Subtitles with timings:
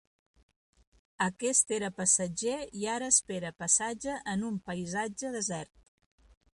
[1.25, 5.77] Aquest era passatger i ara espera passatge en un paisatge desert.